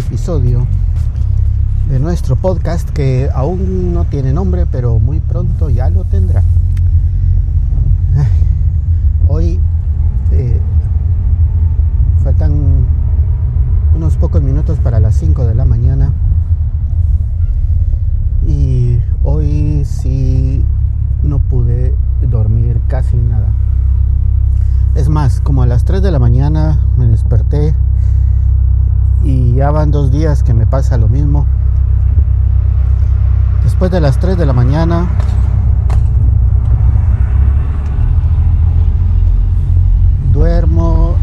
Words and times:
episodio 0.00 0.66
de 1.90 2.00
nuestro 2.00 2.34
podcast 2.34 2.88
que 2.88 3.28
aún 3.34 3.92
no 3.92 4.06
tiene 4.06 4.32
nombre, 4.32 4.64
pero 4.64 4.98
muy 4.98 5.20
pronto 5.20 5.68
ya 5.68 5.90
lo 5.90 6.04
tendrá. 6.04 6.42
Hoy 9.28 9.60
eh, 10.32 10.58
faltan 12.24 12.86
unos 13.94 14.16
pocos 14.16 14.42
minutos 14.42 14.78
para 14.78 15.00
las 15.00 15.16
5 15.16 15.44
de 15.44 15.54
la 15.54 15.66
mañana 15.66 16.12
y 18.46 18.98
hoy 19.22 19.84
sí 19.84 20.64
no 21.22 21.38
pude 21.40 21.94
dormir 22.22 22.80
casi 22.88 23.16
nada. 23.16 23.48
Es 24.94 25.10
más, 25.10 25.40
como 25.40 25.62
a 25.62 25.66
las 25.66 25.84
3 25.84 26.02
de 26.02 26.10
la 26.10 26.18
mañana 26.18 26.86
me 26.96 27.06
desperté 27.06 27.74
y 29.22 29.54
ya 29.54 29.70
van 29.70 29.90
dos 29.90 30.10
días 30.10 30.42
que 30.42 30.54
me 30.54 30.66
pasa 30.66 30.96
lo 30.96 31.08
mismo. 31.08 31.46
Después 33.62 33.90
de 33.90 34.00
las 34.00 34.18
3 34.18 34.36
de 34.36 34.46
la 34.46 34.52
mañana 34.52 35.06
duermo, 40.32 41.16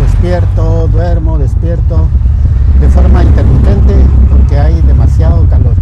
despierto, 0.00 0.88
duermo, 0.88 1.38
despierto 1.38 2.08
de 2.80 2.88
forma 2.88 3.22
intermitente 3.22 3.94
porque 4.30 4.58
hay 4.58 4.80
demasiado 4.82 5.48
calor. 5.48 5.74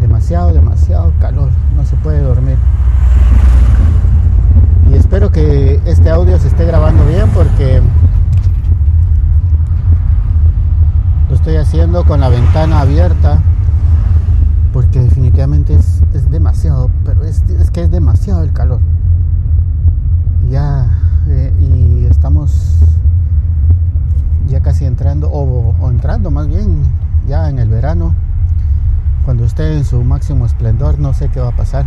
Demasiado, 0.00 0.52
demasiado 0.52 1.12
calor. 1.20 1.50
No 1.76 1.84
se 1.84 1.96
puede 1.96 2.20
dormir. 2.20 2.56
Y 4.90 4.94
espero 4.94 5.30
que 5.30 5.80
este 5.86 6.10
audio 6.10 6.38
se 6.38 6.48
esté 6.48 6.64
grabando 6.64 7.06
bien 7.06 7.28
porque 7.30 7.80
Lo 11.32 11.36
estoy 11.36 11.56
haciendo 11.72 12.04
con 12.04 12.20
la 12.20 12.28
ventana 12.28 12.80
abierta 12.80 13.40
porque 14.74 15.00
definitivamente 15.00 15.74
es, 15.74 16.30
demasiado, 16.30 16.90
pero 17.02 17.24
es, 17.24 17.42
que 17.72 17.80
es 17.80 17.90
demasiado 17.90 18.42
el 18.42 18.52
calor. 18.52 18.78
Ya, 20.50 20.86
eh, 21.28 21.50
y 21.58 22.04
estamos 22.10 22.76
ya 24.48 24.60
casi 24.60 24.84
entrando, 24.84 25.30
o 25.30 25.88
entrando 25.88 26.30
más 26.30 26.46
bien, 26.46 26.82
ya 27.26 27.48
en 27.48 27.58
el 27.58 27.70
verano, 27.70 28.14
cuando 29.24 29.46
esté 29.46 29.74
en 29.74 29.86
su 29.86 30.04
máximo 30.04 30.44
esplendor, 30.44 30.98
no 30.98 31.14
sé 31.14 31.30
qué 31.30 31.40
va 31.40 31.48
a 31.48 31.56
pasar. 31.56 31.86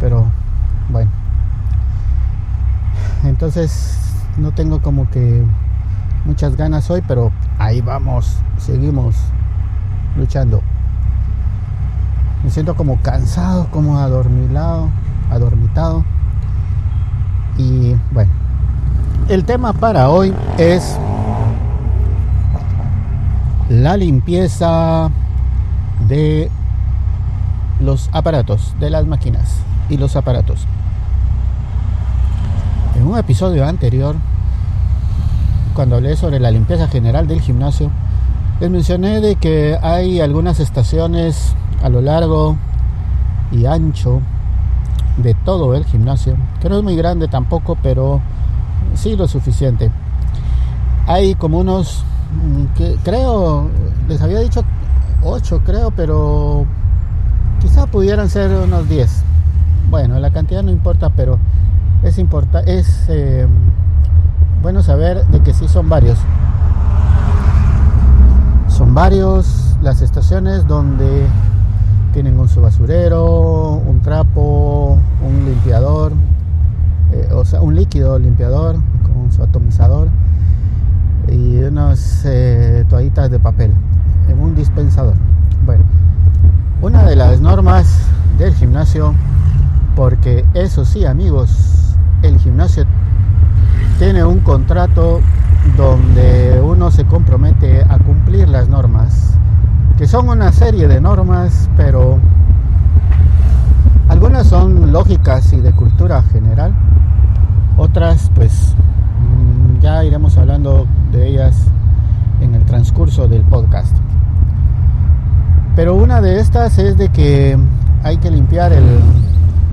Pero 0.00 0.26
bueno. 0.90 1.12
Entonces 3.22 3.96
no 4.36 4.50
tengo 4.50 4.82
como 4.82 5.08
que 5.08 5.44
muchas 6.24 6.56
ganas 6.56 6.90
hoy, 6.90 7.00
pero 7.06 7.30
ahí 7.58 7.80
vamos, 7.80 8.36
seguimos 8.58 9.16
luchando. 10.16 10.62
Me 12.44 12.50
siento 12.50 12.76
como 12.76 13.00
cansado, 13.02 13.66
como 13.70 13.98
adormilado, 13.98 14.88
adormitado. 15.30 16.04
Y 17.58 17.96
bueno, 18.12 18.30
el 19.28 19.44
tema 19.44 19.72
para 19.72 20.08
hoy 20.08 20.32
es 20.56 20.96
la 23.68 23.96
limpieza 23.96 25.10
de 26.06 26.50
los 27.80 28.08
aparatos, 28.12 28.74
de 28.78 28.90
las 28.90 29.06
máquinas 29.06 29.56
y 29.88 29.96
los 29.96 30.16
aparatos. 30.16 30.66
En 32.94 33.06
un 33.06 33.18
episodio 33.18 33.66
anterior 33.66 34.16
cuando 35.78 35.94
hablé 35.94 36.16
sobre 36.16 36.40
la 36.40 36.50
limpieza 36.50 36.88
general 36.88 37.28
del 37.28 37.40
gimnasio, 37.40 37.92
les 38.58 38.68
mencioné 38.68 39.20
de 39.20 39.36
que 39.36 39.78
hay 39.80 40.20
algunas 40.20 40.58
estaciones 40.58 41.54
a 41.84 41.88
lo 41.88 42.00
largo 42.00 42.56
y 43.52 43.64
ancho 43.64 44.20
de 45.18 45.34
todo 45.34 45.76
el 45.76 45.84
gimnasio, 45.84 46.34
que 46.60 46.68
no 46.68 46.78
es 46.78 46.82
muy 46.82 46.96
grande 46.96 47.28
tampoco, 47.28 47.78
pero 47.80 48.20
sí 48.94 49.14
lo 49.14 49.28
suficiente. 49.28 49.92
Hay 51.06 51.36
como 51.36 51.60
unos, 51.60 52.02
mm, 52.32 52.96
creo, 53.04 53.70
les 54.08 54.20
había 54.20 54.40
dicho 54.40 54.64
8 55.22 55.62
creo, 55.64 55.92
pero 55.92 56.66
quizá 57.60 57.86
pudieran 57.86 58.28
ser 58.28 58.50
unos 58.50 58.88
10. 58.88 59.22
Bueno, 59.90 60.18
la 60.18 60.32
cantidad 60.32 60.64
no 60.64 60.72
importa, 60.72 61.10
pero 61.10 61.38
es, 62.02 62.18
importa, 62.18 62.62
es 62.62 63.06
eh, 63.08 63.46
bueno 64.62 64.82
saber 64.82 65.26
de 65.26 65.40
que 65.40 65.54
sí 65.54 65.68
son 65.68 65.88
varios. 65.88 66.18
Son 68.68 68.94
varios 68.94 69.76
las 69.82 70.02
estaciones 70.02 70.66
donde 70.66 71.26
tienen 72.12 72.38
un 72.38 72.48
subasurero, 72.48 73.74
un 73.74 74.00
trapo, 74.00 74.98
un 75.26 75.44
limpiador, 75.44 76.12
eh, 77.12 77.28
o 77.32 77.44
sea, 77.44 77.60
un 77.60 77.76
líquido 77.76 78.18
limpiador 78.18 78.76
con 79.02 79.32
su 79.32 79.42
atomizador 79.42 80.08
y 81.30 81.58
unas 81.58 82.22
eh, 82.24 82.84
toallitas 82.88 83.30
de 83.30 83.38
papel 83.38 83.72
en 84.28 84.40
un 84.40 84.54
dispensador. 84.54 85.14
Bueno, 85.64 85.84
una 86.82 87.04
de 87.04 87.16
las 87.16 87.40
normas 87.40 88.00
del 88.38 88.54
gimnasio, 88.54 89.14
porque 89.96 90.44
eso 90.54 90.84
sí 90.84 91.04
amigos, 91.04 91.94
el 92.22 92.38
gimnasio 92.38 92.84
tiene 93.98 94.24
un 94.24 94.38
contrato 94.40 95.20
donde 95.76 96.60
uno 96.62 96.92
se 96.92 97.04
compromete 97.04 97.82
a 97.82 97.98
cumplir 97.98 98.48
las 98.48 98.68
normas, 98.68 99.34
que 99.96 100.06
son 100.06 100.28
una 100.28 100.52
serie 100.52 100.86
de 100.86 101.00
normas, 101.00 101.68
pero 101.76 102.20
algunas 104.08 104.46
son 104.46 104.92
lógicas 104.92 105.52
y 105.52 105.60
de 105.60 105.72
cultura 105.72 106.22
general, 106.22 106.72
otras 107.76 108.30
pues 108.36 108.76
mm, 109.20 109.80
ya 109.80 110.04
iremos 110.04 110.38
hablando 110.38 110.86
de 111.10 111.26
ellas 111.26 111.56
en 112.40 112.54
el 112.54 112.64
transcurso 112.66 113.26
del 113.26 113.42
podcast. 113.42 113.96
Pero 115.74 115.96
una 115.96 116.20
de 116.20 116.38
estas 116.38 116.78
es 116.78 116.96
de 116.96 117.08
que 117.08 117.58
hay 118.04 118.18
que 118.18 118.30
limpiar 118.30 118.72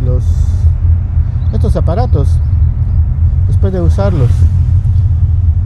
los, 0.03 0.23
estos 1.53 1.75
aparatos 1.75 2.39
de 3.71 3.81
usarlos. 3.81 4.29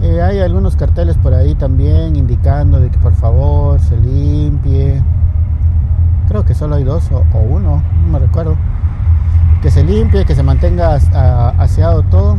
Eh, 0.01 0.21
hay 0.21 0.39
algunos 0.39 0.75
carteles 0.75 1.17
por 1.17 1.33
ahí 1.33 1.55
también 1.55 2.15
indicando 2.15 2.79
de 2.79 2.89
que 2.89 2.97
por 2.99 3.13
favor 3.13 3.79
se 3.79 3.97
limpie. 3.97 5.01
Creo 6.27 6.45
que 6.45 6.53
solo 6.53 6.75
hay 6.75 6.83
dos 6.83 7.03
o, 7.11 7.39
uno, 7.39 7.83
no 8.05 8.11
me 8.11 8.19
recuerdo. 8.19 8.55
Que 9.61 9.71
se 9.71 9.83
limpie, 9.83 10.25
que 10.25 10.35
se 10.35 10.43
mantenga 10.43 10.95
aseado 10.95 12.03
todo. 12.03 12.37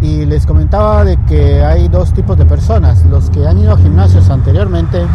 Y 0.00 0.24
les 0.26 0.46
comentaba 0.46 1.04
de 1.04 1.16
que 1.24 1.64
hay 1.64 1.88
dos 1.88 2.12
tipos 2.12 2.36
de 2.36 2.44
personas, 2.44 3.04
los 3.06 3.30
que 3.30 3.46
han 3.46 3.58
ido 3.58 3.72
a 3.72 3.78
gimnasios 3.78 4.30
anteriormente 4.30 5.06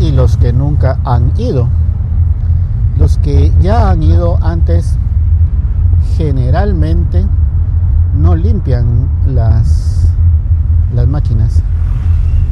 y 0.00 0.12
los 0.12 0.36
que 0.36 0.52
nunca 0.52 0.98
han 1.04 1.32
ido. 1.36 1.68
Los 2.98 3.18
que 3.18 3.52
ya 3.60 3.90
han 3.90 4.02
ido 4.02 4.38
antes 4.42 4.98
generalmente 6.16 7.26
no 8.20 8.36
limpian 8.36 9.08
las, 9.26 10.06
las 10.94 11.08
máquinas. 11.08 11.62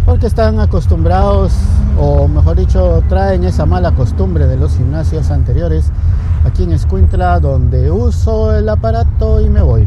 Porque 0.06 0.26
están 0.26 0.58
acostumbrados 0.60 1.52
o 1.98 2.26
mejor 2.26 2.56
dicho 2.56 3.02
traen 3.08 3.44
esa 3.44 3.66
mala 3.66 3.92
costumbre 3.92 4.46
de 4.46 4.56
los 4.56 4.76
gimnasios 4.76 5.30
anteriores 5.30 5.92
aquí 6.46 6.62
en 6.62 6.72
Escuintla 6.72 7.38
donde 7.40 7.90
uso 7.90 8.56
el 8.56 8.68
aparato 8.70 9.42
y 9.42 9.50
me 9.50 9.60
voy. 9.60 9.86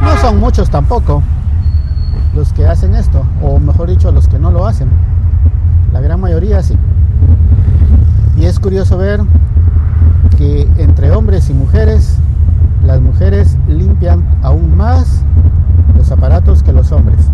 No 0.00 0.16
son 0.18 0.38
muchos 0.38 0.70
tampoco 0.70 1.22
los 2.36 2.52
que 2.52 2.66
hacen 2.66 2.94
esto 2.94 3.24
o 3.42 3.58
mejor 3.58 3.90
dicho 3.90 4.12
los 4.12 4.28
que 4.28 4.38
no 4.38 4.52
lo 4.52 4.66
hacen. 4.66 4.88
La 5.92 6.00
gran 6.00 6.20
mayoría 6.20 6.62
sí. 6.62 6.78
Y 8.36 8.44
es 8.44 8.60
curioso 8.60 8.96
ver 8.96 9.20
que 10.38 10.68
entre 10.78 11.10
hombres 11.10 11.50
y 11.50 11.54
mujeres 11.54 12.18
las 12.84 13.00
mujeres 13.00 13.56
limpian 13.68 14.24
aún 14.42 14.76
más 14.76 15.22
los 15.96 16.10
aparatos 16.10 16.62
que 16.62 16.72
los 16.72 16.90
hombres. 16.92 17.30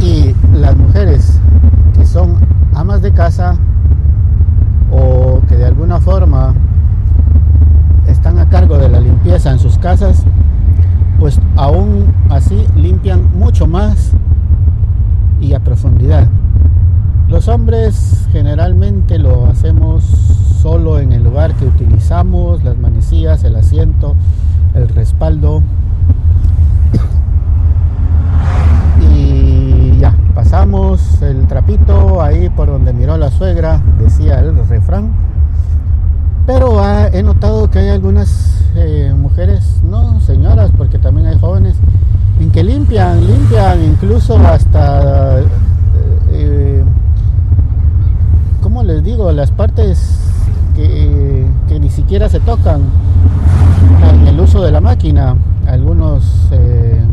Y 0.00 0.34
las 0.56 0.76
mujeres 0.76 1.40
que 1.94 2.06
son 2.06 2.36
amas 2.74 3.02
de 3.02 3.12
casa 3.12 3.56
o 4.90 5.40
que 5.48 5.56
de 5.56 5.66
alguna 5.66 6.00
forma 6.00 6.54
están 8.06 8.38
a 8.38 8.48
cargo 8.48 8.78
de 8.78 8.88
la 8.88 9.00
limpieza 9.00 9.50
en 9.50 9.58
sus 9.58 9.78
casas, 9.78 10.24
pues 11.18 11.40
aún 11.56 12.14
así 12.30 12.66
limpian 12.76 13.36
mucho 13.36 13.66
más 13.66 14.12
y 15.40 15.54
a 15.54 15.60
profundidad. 15.60 16.28
Los 17.28 17.48
hombres 17.48 18.28
generalmente 18.30 19.18
lo 19.18 19.46
hacemos 19.46 20.04
en 20.98 21.12
el 21.12 21.22
lugar 21.24 21.54
que 21.54 21.66
utilizamos, 21.66 22.64
las 22.64 22.76
manecillas, 22.76 23.44
el 23.44 23.56
asiento, 23.56 24.14
el 24.74 24.88
respaldo. 24.88 25.62
pasamos 30.36 31.22
el 31.22 31.46
trapito 31.48 32.22
ahí 32.22 32.50
por 32.50 32.68
donde 32.68 32.92
miró 32.92 33.16
la 33.16 33.30
suegra, 33.30 33.82
decía 33.98 34.38
el 34.40 34.54
refrán. 34.68 35.10
Pero 36.46 36.80
he 37.12 37.22
notado 37.22 37.70
que 37.70 37.78
hay 37.80 37.88
algunas 37.88 38.62
eh, 38.76 39.12
mujeres, 39.16 39.80
no 39.82 40.20
señoras, 40.20 40.70
porque 40.76 40.98
también 40.98 41.26
hay 41.26 41.38
jóvenes, 41.38 41.76
en 42.38 42.50
que 42.50 42.62
limpian, 42.62 43.26
limpian 43.26 43.82
incluso 43.82 44.36
hasta, 44.38 45.40
eh, 45.40 45.44
eh, 46.30 46.84
¿cómo 48.62 48.82
les 48.84 49.02
digo? 49.02 49.32
Las 49.32 49.50
partes 49.50 50.20
que, 50.76 51.46
que, 51.66 51.80
ni 51.80 51.90
en 52.64 54.26
el 54.26 54.40
uso 54.40 54.62
de 54.62 54.70
la 54.70 54.80
máquina. 54.80 55.36
Algunos 55.66 56.50
de, 56.50 57.04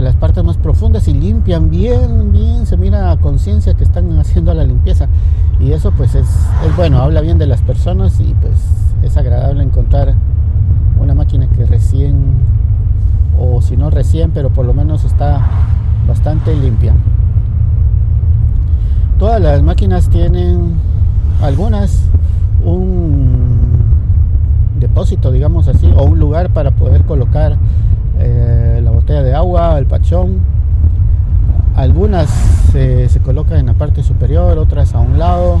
las 0.00 0.16
partes 0.16 0.44
más 0.44 0.56
profundas 0.56 1.08
y 1.08 1.12
limpian 1.12 1.70
bien, 1.70 2.32
bien, 2.32 2.66
se 2.66 2.76
mira 2.76 3.10
a 3.10 3.16
conciencia 3.16 3.74
que 3.74 3.84
están 3.84 4.18
haciendo 4.18 4.54
la 4.54 4.64
limpieza. 4.64 5.08
Y 5.60 5.72
eso 5.72 5.90
pues 5.92 6.14
es, 6.14 6.26
es, 6.66 6.76
bueno, 6.76 6.98
habla 6.98 7.20
bien 7.20 7.38
de 7.38 7.46
las 7.46 7.62
personas 7.62 8.20
y 8.20 8.34
pues 8.40 8.54
es 9.02 9.16
agradable 9.16 9.62
encontrar 9.62 10.14
una 11.00 11.14
máquina 11.14 11.48
que 11.48 11.66
recién, 11.66 12.16
o 13.38 13.60
si 13.60 13.76
no 13.76 13.90
recién, 13.90 14.30
pero 14.30 14.50
por 14.50 14.66
lo 14.66 14.74
menos 14.74 15.04
está 15.04 15.46
bastante 16.06 16.54
limpia. 16.54 16.94
Todas 19.18 19.40
las 19.40 19.62
máquinas 19.62 20.08
tienen, 20.08 20.74
algunas, 21.42 22.04
un 22.64 23.17
depósito, 24.88 25.30
digamos 25.30 25.68
así, 25.68 25.92
o 25.94 26.04
un 26.04 26.18
lugar 26.18 26.50
para 26.50 26.72
poder 26.72 27.04
colocar 27.04 27.56
eh, 28.18 28.80
la 28.82 28.90
botella 28.90 29.22
de 29.22 29.34
agua, 29.34 29.78
el 29.78 29.86
pachón. 29.86 30.40
Algunas 31.76 32.28
se 32.72 33.20
colocan 33.24 33.58
en 33.58 33.66
la 33.66 33.74
parte 33.74 34.02
superior, 34.02 34.58
otras 34.58 34.94
a 34.94 34.98
un 34.98 35.18
lado 35.18 35.60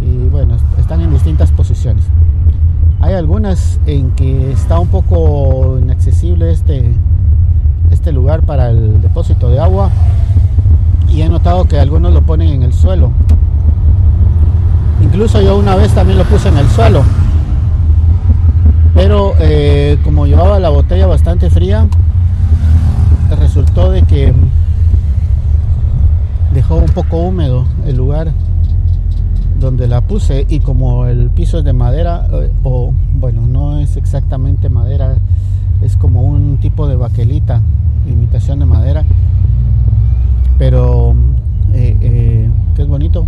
y 0.00 0.28
bueno, 0.28 0.56
están 0.78 1.02
en 1.02 1.10
distintas 1.10 1.52
posiciones. 1.52 2.04
Hay 3.00 3.14
algunas 3.14 3.78
en 3.86 4.12
que 4.12 4.52
está 4.52 4.78
un 4.78 4.88
poco 4.88 5.78
inaccesible 5.78 6.50
este, 6.50 6.94
este 7.90 8.12
lugar 8.12 8.42
para 8.42 8.70
el 8.70 9.02
depósito 9.02 9.50
de 9.50 9.60
agua 9.60 9.90
y 11.08 11.20
he 11.20 11.28
notado 11.28 11.66
que 11.66 11.78
algunos 11.78 12.14
lo 12.14 12.22
ponen 12.22 12.48
en 12.48 12.62
el 12.62 12.72
suelo. 12.72 13.10
Incluso 15.02 15.42
yo 15.42 15.58
una 15.58 15.76
vez 15.76 15.92
también 15.92 16.18
lo 16.18 16.24
puse 16.24 16.48
en 16.48 16.56
el 16.56 16.68
suelo 16.68 17.02
pero 18.96 19.34
eh, 19.40 19.98
como 20.02 20.26
llevaba 20.26 20.58
la 20.58 20.70
botella 20.70 21.06
bastante 21.06 21.50
fría, 21.50 21.86
resultó 23.38 23.90
de 23.90 24.02
que 24.02 24.32
dejó 26.54 26.76
un 26.76 26.86
poco 26.86 27.18
húmedo 27.18 27.66
el 27.86 27.94
lugar 27.94 28.32
donde 29.60 29.86
la 29.86 30.00
puse 30.00 30.46
y 30.48 30.60
como 30.60 31.04
el 31.04 31.28
piso 31.28 31.58
es 31.58 31.64
de 31.64 31.74
madera, 31.74 32.26
eh, 32.32 32.50
o 32.64 32.94
bueno, 33.12 33.46
no 33.46 33.78
es 33.80 33.98
exactamente 33.98 34.70
madera, 34.70 35.16
es 35.82 35.98
como 35.98 36.22
un 36.22 36.56
tipo 36.56 36.88
de 36.88 36.96
baquelita, 36.96 37.60
imitación 38.08 38.60
de 38.60 38.64
madera, 38.64 39.04
pero 40.56 41.14
eh, 41.74 42.48
que 42.74 42.82
es 42.82 42.88
bonito. 42.88 43.26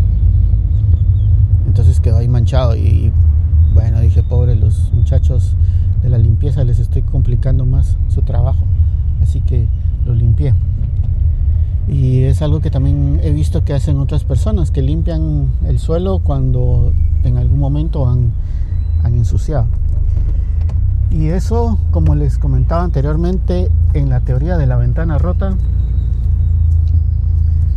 Entonces 1.67 2.01
quedó 2.01 2.17
ahí 2.17 2.29
manchado 2.29 2.75
y 2.75 3.13
bueno, 3.79 4.01
dije, 4.01 4.25
pobre 4.25 4.57
los 4.57 4.93
muchachos 4.93 5.55
de 6.03 6.09
la 6.09 6.19
limpieza, 6.19 6.65
les 6.65 6.81
estoy 6.81 7.03
complicando 7.03 7.65
más 7.65 7.97
su 8.09 8.23
trabajo. 8.23 8.65
Así 9.23 9.41
que 9.41 9.69
lo 10.05 10.17
limpié. 10.17 10.53
Y 11.87 12.23
es 12.23 12.43
algo 12.43 12.59
que 12.59 12.73
también 12.73 13.21
he 13.23 13.31
visto 13.31 13.65
que 13.65 13.75
hacen 13.75 13.99
otras 13.99 14.25
personas, 14.25 14.73
que 14.73 14.83
limpian 14.83 15.53
el 15.65 15.79
suelo 15.79 16.19
cuando 16.19 16.93
en 17.23 17.37
algún 17.37 17.61
momento 17.61 18.09
han, 18.09 18.33
han 19.05 19.15
ensuciado. 19.15 19.67
Y 21.13 21.29
eso, 21.29 21.79
como 21.93 22.17
les 22.17 22.37
comentaba 22.37 22.83
anteriormente, 22.83 23.71
en 23.95 24.09
la 24.11 24.19
teoría 24.23 24.57
de 24.57 24.67
la 24.67 24.77
ventana 24.77 25.19
rota, 25.19 25.55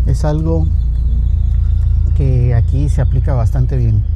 es 0.07 0.25
algo 0.25 0.65
que 2.17 2.55
aquí 2.55 2.89
se 2.89 3.01
aplica 3.01 3.35
bastante 3.35 3.77
bien 3.77 4.10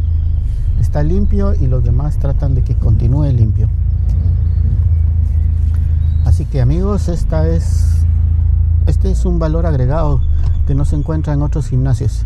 está 0.79 1.03
limpio 1.03 1.53
y 1.53 1.67
los 1.67 1.83
demás 1.83 2.17
tratan 2.17 2.55
de 2.55 2.63
que 2.63 2.75
continúe 2.75 3.31
limpio. 3.31 3.69
Así 6.25 6.45
que 6.45 6.61
amigos, 6.61 7.07
esta 7.07 7.47
es 7.47 7.95
este 8.87 9.09
es 9.11 9.25
un 9.25 9.39
valor 9.39 9.65
agregado 9.65 10.21
que 10.67 10.75
no 10.75 10.85
se 10.85 10.95
encuentra 10.95 11.33
en 11.33 11.41
otros 11.41 11.67
gimnasios. 11.67 12.25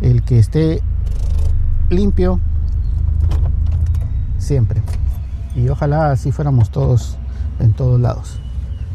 El 0.00 0.22
que 0.22 0.38
esté 0.38 0.82
limpio 1.90 2.40
siempre. 4.38 4.82
Y 5.54 5.68
ojalá 5.68 6.10
así 6.10 6.32
fuéramos 6.32 6.70
todos 6.70 7.16
en 7.58 7.72
todos 7.72 8.00
lados. 8.00 8.38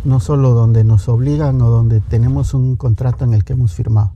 No 0.05 0.19
solo 0.19 0.51
donde 0.51 0.83
nos 0.83 1.09
obligan 1.09 1.61
o 1.61 1.69
donde 1.69 1.99
tenemos 1.99 2.53
un 2.53 2.75
contrato 2.75 3.25
en 3.25 3.33
el 3.33 3.43
que 3.43 3.53
hemos 3.53 3.73
firmado. 3.73 4.11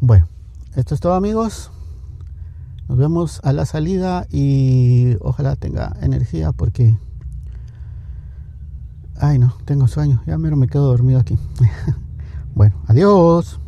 Bueno, 0.00 0.26
esto 0.74 0.94
es 0.94 1.00
todo 1.00 1.14
amigos. 1.14 1.71
Nos 2.88 2.98
vemos 2.98 3.40
a 3.44 3.52
la 3.52 3.64
salida 3.64 4.26
y 4.30 5.16
ojalá 5.20 5.56
tenga 5.56 5.96
energía 6.02 6.52
porque... 6.52 6.96
Ay 9.20 9.38
no, 9.38 9.54
tengo 9.64 9.86
sueño. 9.86 10.22
Ya 10.26 10.36
mero 10.36 10.56
me 10.56 10.68
quedo 10.68 10.86
dormido 10.86 11.20
aquí. 11.20 11.38
bueno, 12.54 12.76
adiós. 12.86 13.61